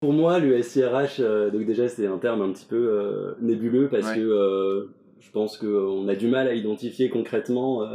[0.00, 1.20] Pour moi, le SIRH,
[1.52, 4.88] donc déjà c'est un terme un petit peu nébuleux parce que
[5.20, 7.86] je pense qu'on a du mal à identifier concrètement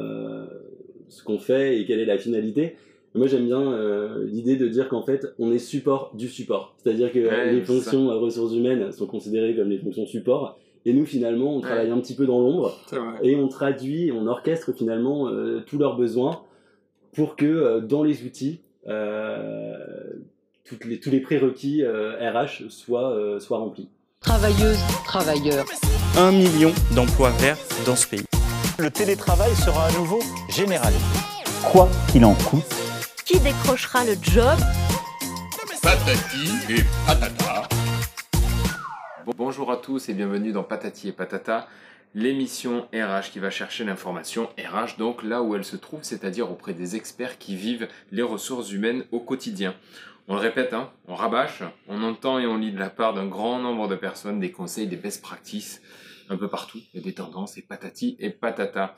[1.07, 2.75] ce qu'on fait et quelle est la finalité.
[3.15, 6.75] Moi, j'aime bien euh, l'idée de dire qu'en fait, on est support du support.
[6.77, 10.59] C'est-à-dire que les fonctions ressources humaines sont considérées comme les fonctions support.
[10.83, 12.77] Et nous, finalement, on travaille un petit peu dans l'ombre.
[13.23, 16.41] Et on traduit, on orchestre finalement euh, tous leurs besoins
[17.13, 18.59] pour que euh, dans les outils,
[20.65, 23.87] toutes les, tous les prérequis RH soient, soient remplis.
[24.19, 25.65] Travailleuses, travailleurs.
[26.17, 28.25] Un million d'emplois verts dans ce pays.
[28.79, 31.03] Le télétravail sera à nouveau généralisé.
[31.71, 32.63] Quoi qu'il en coûte
[33.25, 34.57] qui décrochera le job?
[35.83, 37.67] Patati et patata.
[39.37, 41.67] Bonjour à tous et bienvenue dans Patati et Patata,
[42.13, 46.73] l'émission RH qui va chercher l'information RH, donc là où elle se trouve, c'est-à-dire auprès
[46.73, 49.75] des experts qui vivent les ressources humaines au quotidien.
[50.27, 53.27] On le répète, hein, on rabâche, on entend et on lit de la part d'un
[53.27, 55.81] grand nombre de personnes des conseils, des best practices,
[56.29, 58.95] un peu partout, il y a des tendances et patati et patata.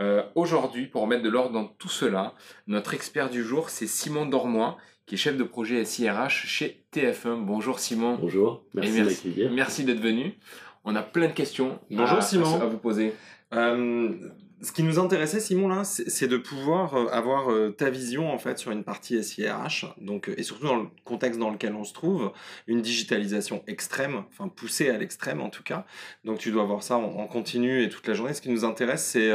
[0.00, 2.34] Euh, aujourd'hui, pour mettre de l'ordre dans tout cela,
[2.66, 7.44] notre expert du jour, c'est Simon Dormois, qui est chef de projet SIRH chez TF1.
[7.44, 8.18] Bonjour Simon.
[8.20, 10.34] Bonjour, merci, merci d'être venu.
[10.84, 12.60] On a plein de questions Bonjour, Simon.
[12.60, 13.14] à, vous poser.
[13.54, 14.12] Euh,
[14.62, 18.38] ce qui nous intéressait, Simon, là, c'est de pouvoir euh, avoir euh, ta vision en
[18.38, 21.92] fait sur une partie SIRH, donc et surtout dans le contexte dans lequel on se
[21.92, 22.32] trouve,
[22.66, 25.84] une digitalisation extrême, enfin poussée à l'extrême en tout cas.
[26.24, 28.32] Donc tu dois voir ça en, continu et toute la journée.
[28.32, 29.30] Ce qui nous intéresse, c'est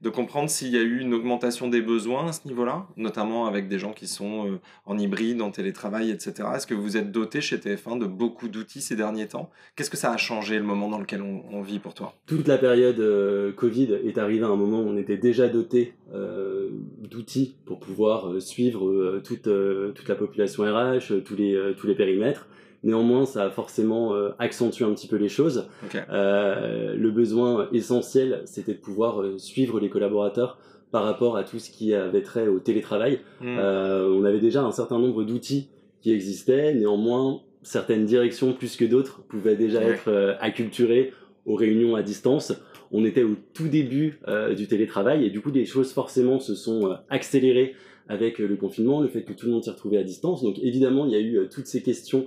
[0.00, 3.68] de comprendre s'il y a eu une augmentation des besoins à ce niveau-là, notamment avec
[3.68, 6.48] des gens qui sont en hybride, en télétravail, etc.
[6.54, 9.50] Est-ce que vous êtes doté chez TF1 de beaucoup d'outils ces derniers temps?
[9.76, 12.14] Qu'est-ce que ça a changé le moment dans lequel on vit pour toi?
[12.26, 17.56] Toute la période Covid est arrivée à un moment on était déjà doté euh, d'outils
[17.64, 19.48] pour pouvoir euh, suivre euh, toute,
[19.94, 22.48] toute la population RH, tous les, tous les périmètres.
[22.84, 25.68] Néanmoins, ça a forcément accentué un petit peu les choses.
[25.92, 30.58] le besoin essentiel, c'était de pouvoir suivre les collaborateurs
[30.90, 33.20] par rapport à tout ce qui avait trait au télétravail.
[33.40, 33.56] Hmm.
[33.56, 35.68] on avait déjà un certain nombre d'outils
[36.00, 36.74] qui existaient.
[36.74, 41.12] Néanmoins, certaines directions, plus que d'autres, pouvaient déjà être acculturées
[41.46, 42.52] aux réunions à distance
[42.92, 46.54] on était au tout début euh, du télétravail et du coup les choses forcément se
[46.54, 47.74] sont euh, accélérées
[48.08, 50.42] avec euh, le confinement, le fait que tout le monde s'est retrouvé à distance.
[50.42, 52.26] Donc évidemment, il y a eu toutes ces questions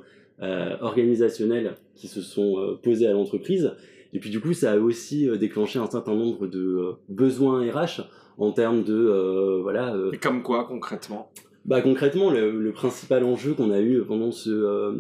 [0.81, 3.71] organisationnelles qui se sont posées à l'entreprise.
[4.11, 8.01] Et puis du coup, ça a aussi déclenché un certain nombre de besoins RH
[8.37, 9.95] en termes de voilà.
[10.11, 11.31] Et comme quoi concrètement?
[11.63, 14.93] Bah concrètement, le, principal enjeu qu'on a eu pendant ce,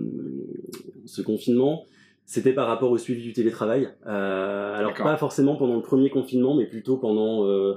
[1.05, 1.83] ce confinement,
[2.25, 3.89] c'était par rapport au suivi du télétravail.
[4.07, 7.75] Euh, alors pas forcément pendant le premier confinement, mais plutôt pendant euh,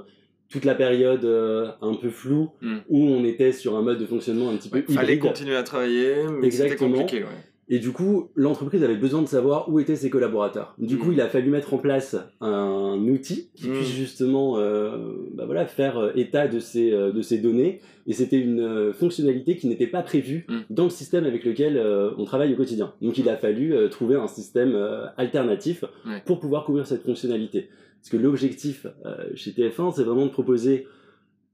[0.49, 2.77] toute la période euh, un peu floue hmm.
[2.89, 4.97] où on était sur un mode de fonctionnement un petit peu hybride.
[4.97, 7.23] Fallait continuer à travailler, mais c'était compliqué.
[7.23, 7.29] Ouais.
[7.71, 10.73] Et du coup, l'entreprise avait besoin de savoir où étaient ses collaborateurs.
[10.79, 11.13] Du coup, hmm.
[11.13, 13.73] il a fallu mettre en place un outil qui hmm.
[13.73, 14.97] puisse justement euh,
[15.35, 17.79] bah voilà, faire euh, état de ces, euh, de ces données.
[18.07, 20.61] Et c'était une fonctionnalité qui n'était pas prévue hmm.
[20.71, 21.79] dans le système avec lequel
[22.17, 22.93] on travaille au quotidien.
[23.03, 24.75] Donc il a fallu trouver un système
[25.15, 25.85] alternatif
[26.25, 27.69] pour pouvoir couvrir cette fonctionnalité.
[28.01, 28.87] Parce que l'objectif
[29.35, 30.87] chez TF1, c'est vraiment de proposer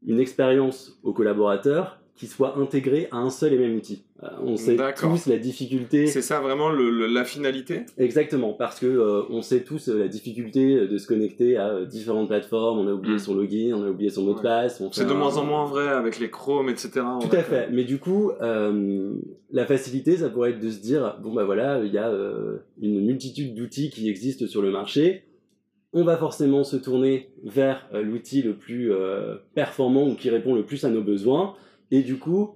[0.07, 4.03] une expérience aux collaborateurs qui soit intégré à un seul et même outil.
[4.23, 6.07] Euh, on sait tous la difficulté.
[6.07, 7.81] C'est ça vraiment le, la finalité?
[7.97, 12.29] Exactement, parce que euh, on sait tous euh, la difficulté de se connecter à différentes
[12.29, 12.79] plateformes.
[12.79, 13.19] On a oublié mm.
[13.19, 14.81] son login, on a oublié son mot de passe.
[14.93, 16.91] C'est de moins en moins vrai avec les Chrome, etc.
[17.19, 17.69] Tout à fait.
[17.71, 18.31] Mais du coup,
[19.51, 22.11] la facilité, ça pourrait être de se dire bon bah voilà, il y a
[22.81, 25.23] une multitude d'outils qui existent sur le marché
[25.97, 28.91] on va forcément se tourner vers l'outil le plus
[29.53, 31.55] performant ou qui répond le plus à nos besoins
[31.91, 32.55] et du coup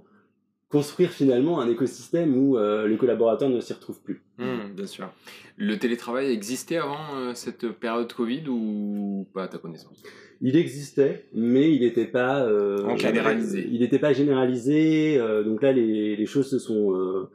[0.69, 4.21] construire finalement un écosystème où euh, les collaborateurs ne s'y retrouvent plus.
[4.37, 5.11] Mmh, bien sûr.
[5.57, 10.03] Le télétravail existait avant euh, cette période Covid ou pas à ta connaissance?
[10.41, 13.67] Il existait, mais il n'était pas euh, généralisé.
[13.69, 15.17] Il n'était pas généralisé.
[15.43, 17.27] donc là, les, choses se sont,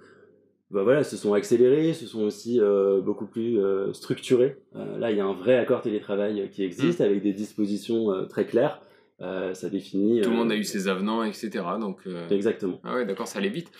[0.70, 2.60] bah voilà, se sont accélérées, se sont aussi
[3.04, 3.58] beaucoup plus
[3.92, 4.56] structurées.
[4.72, 7.04] là, il y a un vrai accord télétravail qui existe mmh.
[7.04, 8.80] avec des dispositions très claires.
[9.20, 10.20] Euh, ça définit.
[10.22, 11.50] Tout le monde a euh, eu ses avenants, etc.
[11.78, 12.80] Donc, euh, Exactement.
[12.82, 13.70] Ah ouais, d'accord, ça allait vite.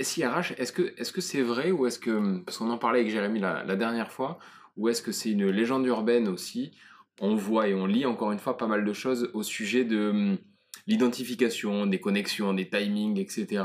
[0.00, 3.12] SIRH, est-ce que est-ce que c'est vrai ou est-ce que parce qu'on en parlait avec
[3.12, 4.38] Jérémy la, la dernière fois,
[4.76, 6.72] ou est-ce que c'est une légende urbaine aussi?
[7.20, 10.10] On voit et on lit encore une fois pas mal de choses au sujet de
[10.10, 10.38] hum,
[10.86, 13.62] l'identification, des connexions, des timings, etc.,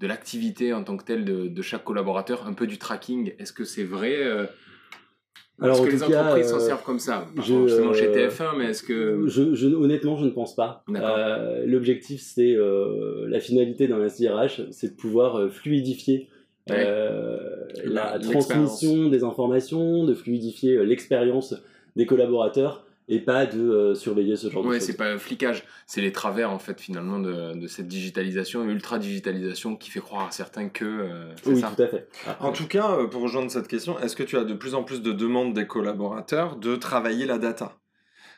[0.00, 3.34] de l'activité en tant que telle de, de, chaque collaborateur, un peu du tracking.
[3.38, 4.48] Est-ce que c'est vrai
[5.60, 8.58] alors, est-ce que les entreprises s'en euh, servent comme ça je, Justement chez euh, TF1,
[8.58, 9.24] mais est-ce que...
[9.26, 10.84] Je, honnêtement, je ne pense pas.
[10.90, 12.56] Euh, L'objectif, c'est
[13.28, 16.28] la finalité d'un SIRH, c'est de pouvoir fluidifier
[16.70, 16.82] Ouais.
[16.86, 21.54] euh, la transmission des informations, de fluidifier l'expérience
[21.94, 24.86] des collaborateurs et pas de euh, surveiller ce genre Ouais, de choses.
[24.86, 28.98] c'est pas un flicage, c'est les travers en fait finalement de, de cette digitalisation, ultra
[28.98, 31.76] digitalisation qui fait croire à certains que euh, c'est Oui, ça.
[31.76, 32.08] tout à fait.
[32.40, 34.84] En tout cas, euh, pour rejoindre cette question, est-ce que tu as de plus en
[34.84, 37.78] plus de demandes des collaborateurs de travailler la data?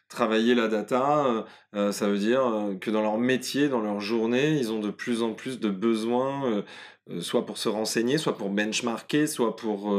[0.09, 4.57] Travailler la data, euh, ça veut dire euh, que dans leur métier, dans leur journée,
[4.57, 6.63] ils ont de plus en plus de besoins, euh,
[7.11, 9.93] euh, soit pour se renseigner, soit pour benchmarker, soit pour...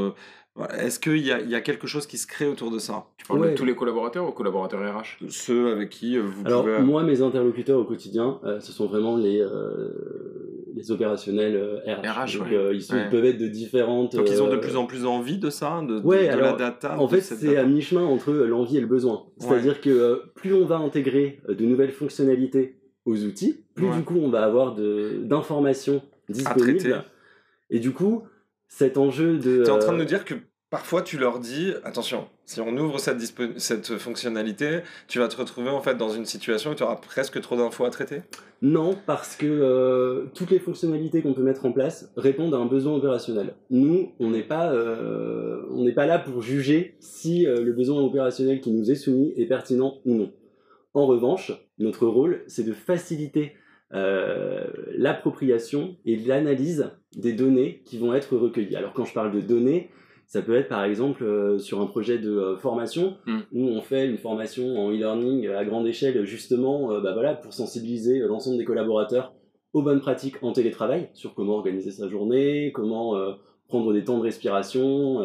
[0.59, 0.83] euh, voilà.
[0.83, 3.05] Est-ce qu'il y a, il y a quelque chose qui se crée autour de ça?
[3.17, 3.51] Tu parles Ouais.
[3.51, 6.79] de tous les collaborateurs ou collaborateurs RH Ceux avec qui euh, vous Alors pouvez...
[6.79, 12.07] moi, mes interlocuteurs au quotidien, euh, ce sont vraiment les, euh, les opérationnels euh, RH.
[12.35, 12.55] RH, Donc, ouais.
[12.55, 13.03] euh, ils, sont- Ouais.
[13.05, 14.15] ils peuvent être de différentes...
[14.15, 16.27] Donc ils ont de euh, plus en plus envie de ça, de, de- Ouais, de
[16.27, 19.23] la alors, data En fait, c'est à mi-chemin entre euh, l'envie et le besoin.
[19.37, 22.75] C'est-à-dire que euh, plus on va intégrer euh, de nouvelles fonctionnalités
[23.05, 23.95] aux outils, plus Ouais.
[23.95, 26.43] du coup on va avoir de- d'informations traiter.
[26.73, 27.03] disponibles.
[27.69, 28.23] Et du coup,
[28.67, 29.63] cet enjeu de...
[29.63, 30.35] Tu es en train de euh, nous dire que
[30.69, 35.81] parfois tu leur dis attention, si on ouvre cette, fonctionnalité, tu vas te retrouver en
[35.81, 38.21] fait dans une situation où tu auras presque trop d'infos à traiter?
[38.61, 42.65] Non, parce que euh, toutes les fonctionnalités qu'on peut mettre en place répondent à un
[42.65, 43.55] besoin opérationnel.
[43.69, 48.01] Nous, on n'est pas, euh, on n'est pas là pour juger si euh, le besoin
[48.01, 50.31] opérationnel qui nous est soumis est pertinent ou non.
[50.93, 53.53] En revanche, notre rôle, c'est de faciliter
[53.93, 54.65] euh,
[54.97, 58.75] l'appropriation et l'analyse des données qui vont être recueillies.
[58.75, 59.89] Alors quand je parle de données,
[60.25, 63.39] ça peut être par exemple euh, sur un projet de euh, formation Mm.
[63.53, 68.19] où on fait une formation en e-learning à grande échelle justement bah voilà, pour sensibiliser
[68.19, 69.33] l'ensemble des collaborateurs
[69.71, 73.15] aux bonnes pratiques en télétravail, sur comment organiser sa journée, comment
[73.67, 75.21] prendre des temps de respiration,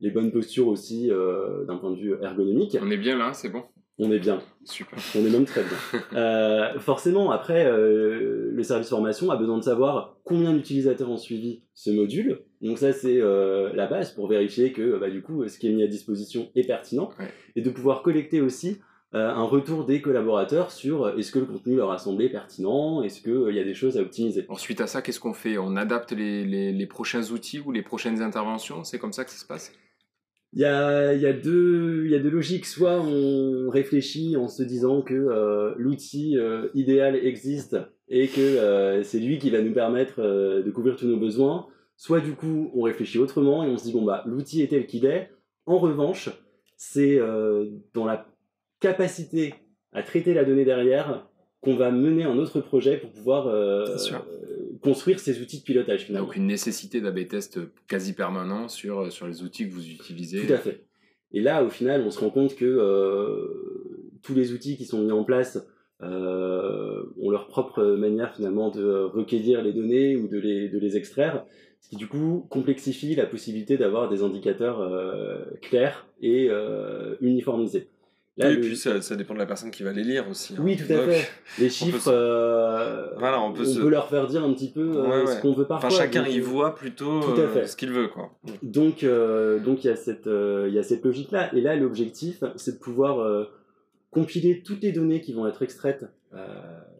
[0.00, 2.76] les bonnes postures aussi d'un point de vue ergonomique.
[2.80, 3.62] On est bien là, c'est bon
[3.98, 4.98] On est bien, Super.
[5.14, 6.00] on est même très bien.
[6.14, 11.62] Euh, forcément, après, euh, le service formation a besoin de savoir combien d'utilisateurs ont suivi
[11.74, 12.40] ce module.
[12.62, 15.72] Donc ça, c'est euh, la base pour vérifier que bah, du coup, ce qui est
[15.72, 17.10] mis à disposition est pertinent.
[17.18, 17.28] Ouais.
[17.56, 18.78] Et de pouvoir collecter aussi
[19.14, 23.54] un retour des collaborateurs sur est-ce que le contenu leur a semblé pertinent, est-ce qu'il
[23.54, 24.44] y a des choses à optimiser?
[24.48, 25.58] Alors, suite à ça, qu'est-ce qu'on fait?
[25.58, 28.84] On adapte les, les, les prochains outils ou les prochaines interventions?
[28.84, 29.70] C'est comme ça que ça se passe?
[30.54, 32.66] Il y a, y, a deux- y a deux logiques.
[32.66, 37.78] Soit on réfléchit en se disant que euh, l'outil euh, idéal existe
[38.08, 41.66] et que euh, c'est lui qui va nous permettre de couvrir tous nos besoins.
[41.96, 44.86] Soit du coup on réfléchit autrement et on se dit bon bah l'outil est tel
[44.86, 45.30] qu'il est.
[45.64, 46.28] En revanche,
[46.76, 47.18] c'est
[47.94, 48.26] dans la
[48.80, 49.54] capacité
[49.92, 51.28] à traiter la donnée derrière
[51.60, 53.46] qu'on va mener un autre projet pour pouvoir
[54.82, 56.26] euh, euh, construire ces outils de pilotage finalement.
[56.26, 60.46] Donc une nécessité d'AB test quasi permanent sur, sur les outils que vous utilisez.
[60.46, 60.84] Tout à fait.
[61.32, 65.02] Et là, au final, on se rend compte que euh, tous les outils qui sont
[65.02, 65.66] mis en place
[66.02, 70.78] euh, ont leur propre manière finalement de euh, recueillir les données ou de les, de
[70.78, 71.44] les extraire,
[71.80, 77.88] ce qui du coup complexifie la possibilité d'avoir des indicateurs euh, clairs et euh, uniformisés.
[78.38, 80.54] Là, Et le- puis ça, ça dépend de la personne qui va les lire aussi.
[80.54, 80.62] hein.
[80.62, 81.28] oui, tout à Donc, fait.
[81.60, 85.24] Les chiffres, se- euh, Voilà, on peut se- leur faire dire un petit peu euh,
[85.24, 85.88] Ouais, ce qu'on veut parfois.
[85.90, 88.30] Enfin, chacun y voit plutôt Tout à euh, ce qu'il veut, quoi.
[88.62, 91.54] Donc, euh, donc il y a cette, euh, cette logique-là.
[91.54, 93.44] Et là, l'objectif, c'est de pouvoir euh,
[94.10, 96.46] compiler toutes les données qui vont être extraites euh,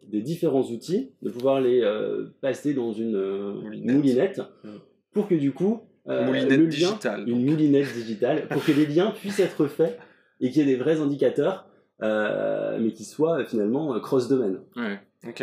[0.06, 3.96] des différents outils, de pouvoir les euh, passer dans une euh, Moulinette.
[3.96, 4.68] moulinette, Mm.
[5.14, 8.84] pour que du coup, euh, Moulinette le lien- digitale, une moulinette digitale, pour que les
[8.84, 9.98] liens puissent être faits
[10.42, 11.66] et qu'il y ait des vrais indicateurs,
[12.02, 14.60] euh, mais qui soient euh, finalement euh, cross-domaine.
[14.76, 15.00] Ouais.
[15.26, 15.42] Ok,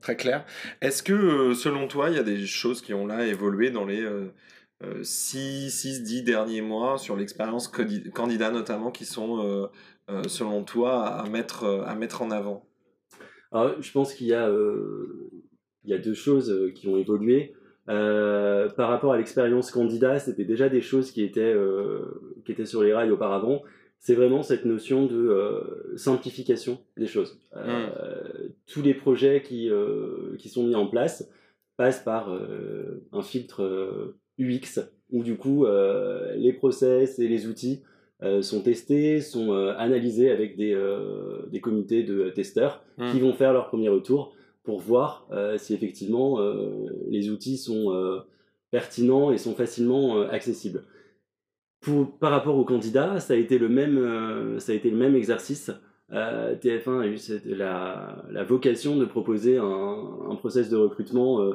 [0.00, 0.46] très clair.
[0.80, 4.08] Est-ce que, selon toi, il y a des choses qui ont là évolué dans les
[4.82, 9.68] 6-10 derniers mois sur l'expérience candidat notamment, qui sont,
[10.28, 12.64] selon toi, à mettre, à mettre en avant?
[13.50, 17.56] Alors, je pense qu'il y, a, il y a deux choses qui ont évolué.
[17.88, 22.66] Euh, par rapport à l'expérience candidat, c'était déjà des choses qui étaient, euh, qui étaient
[22.66, 23.62] sur les rails auparavant.
[23.98, 27.40] C'est vraiment cette notion de euh, simplification des choses.
[27.56, 27.88] Euh,
[28.66, 31.28] Tous les projets qui, euh, qui sont mis en place
[31.76, 32.30] passent par
[33.12, 35.66] un filtre UX, où du coup
[36.36, 37.82] les process et les outils
[38.40, 40.74] sont testés, sont analysés avec des,
[41.50, 43.10] des comités de testeurs Hmm.
[43.12, 46.38] qui vont faire leur premier retour pour voir si effectivement
[47.10, 48.22] les outils sont
[48.70, 50.84] pertinents et sont facilement accessibles.
[51.80, 54.96] Pour, par rapport aux candidats, ça a été le même, euh, ça a été le
[54.96, 55.70] même exercice.
[56.12, 59.96] Euh, TF1 a eu cette- la, la vocation de proposer un,
[60.30, 61.54] un process de recrutement euh,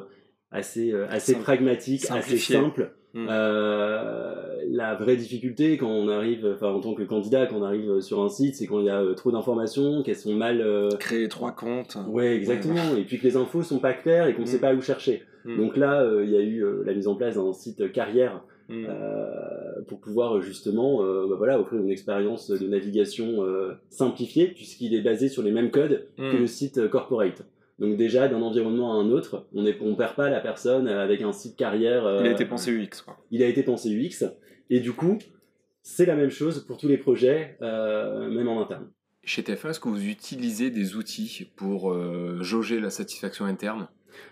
[0.50, 1.44] assez, assez Simple.
[1.44, 2.56] pragmatique, Simplifié.
[2.56, 3.26] assez simple, Mm.
[3.28, 4.34] Euh,
[4.70, 8.22] la vraie difficulté quand on arrive, enfin en tant que candidat, quand on arrive sur
[8.22, 10.64] un site, c'est quand il y a trop d'informations, qu'elles sont mal.
[10.98, 11.98] Créer trois comptes.
[12.08, 12.96] Ouais, exactement.
[12.96, 14.60] Et puis que les infos sont pas claires et qu'on ne sait Mm.
[14.62, 15.24] pas où chercher.
[15.44, 15.56] Mm.
[15.58, 18.86] Donc là, il y a eu la mise en place d'un site carrière Mm.
[18.88, 24.94] euh, pour pouvoir justement euh, bah voilà, offrir une expérience de navigation euh, simplifiée puisqu'il
[24.94, 26.40] est basé sur les mêmes codes que Mm.
[26.40, 27.42] le site corporate.
[27.78, 31.32] Donc déjà, d'un environnement à un autre, on ne perd pas la personne avec un
[31.32, 32.04] site carrière.
[32.20, 33.16] Il a été pensé UX, quoi.
[33.30, 34.24] il a été pensé UX.
[34.70, 35.18] Et du coup,
[35.82, 38.88] c'est la même chose pour tous les projets, même en interne.
[39.24, 43.86] Chez TF1, est-ce que vous utilisez des outils pour euh, jauger la satisfaction interne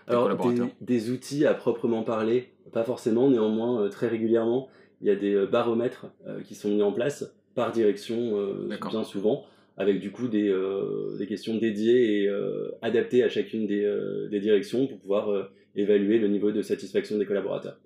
[0.07, 0.67] des Alors, collaborateurs?
[0.81, 4.67] des, des outils à proprement parler, pas forcément, néanmoins, euh, très régulièrement,
[5.01, 6.07] il y a des euh, baromètres
[6.45, 8.33] qui sont mis en place par direction,
[8.69, 9.45] bien souvent,
[9.75, 10.55] avec du coup des,
[11.17, 12.29] des questions dédiées et
[12.81, 13.85] adaptées à chacune des,
[14.29, 17.77] des directions pour pouvoir évaluer le niveau de satisfaction des collaborateurs.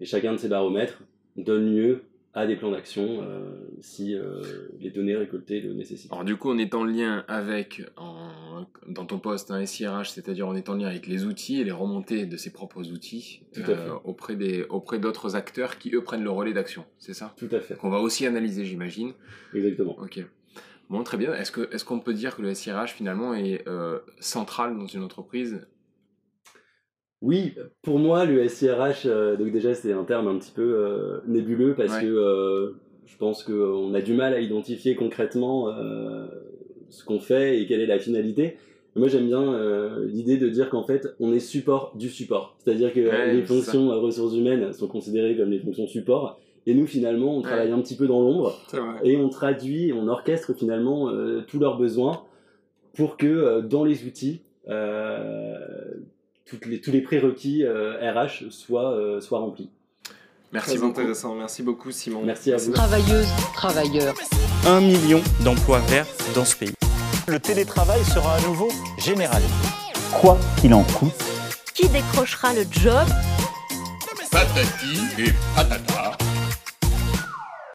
[0.00, 1.02] Et chacun de ces baromètres
[1.38, 2.02] donne lieu
[2.36, 6.12] à des plans d'action euh, si euh, les données récoltées le nécessitent.
[6.12, 10.46] Alors du coup, on est en lien avec, en- dans ton poste, un SIRH, c'est-à-dire
[10.46, 13.94] on est en lien avec les outils et les remontées de ses propres outils euh,
[14.04, 17.34] auprès des auprès d'autres acteurs qui eux prennent le relais d'action, c'est ça?
[17.38, 19.14] Tout à fait, Qu'on va aussi analyser, j'imagine.
[19.54, 19.96] exactement.
[19.98, 20.22] Ok.
[20.90, 21.34] Bon, très bien.
[21.34, 23.64] Est-ce que est-ce qu'on peut dire que le SIRH finalement est
[24.20, 25.66] central dans une entreprise?
[27.22, 31.18] Oui, pour moi, le SIRH, euh, donc déjà, c'est un terme un petit peu euh,
[31.26, 32.02] nébuleux parce Ouais.
[32.02, 32.72] que euh,
[33.06, 35.68] je pense qu'on a du mal à identifier concrètement
[36.88, 38.56] ce qu'on fait et quelle est la finalité.
[38.94, 39.58] Et moi, j'aime bien
[40.06, 42.56] l'idée de dire qu'en fait, on est support du support.
[42.58, 46.38] C'est-à-dire que Ouais, les fonctions euh, ressources humaines sont considérées comme les fonctions support.
[46.66, 48.60] Et nous, finalement, on travaille un petit peu dans l'ombre
[49.04, 51.10] et on traduit, on orchestre finalement
[51.46, 52.22] tous leurs besoins
[52.92, 55.45] pour que dans les outils, euh,
[56.46, 59.68] toutes les, tous les prérequis euh, RH soient, euh, soient remplis.
[60.52, 61.00] Merci Très beaucoup.
[61.00, 61.34] intéressant.
[61.34, 62.22] Merci beaucoup, Simon.
[62.24, 62.72] Merci à vous.
[62.72, 64.14] Travailleuses, travailleurs.
[64.66, 66.72] Un million d'emplois verts dans ce pays.
[67.28, 69.52] Le télétravail sera à nouveau généralisé.
[70.12, 71.12] Quoi qu'il en coûte.
[71.74, 73.06] Qui décrochera le job?
[74.30, 76.16] Patati et patata.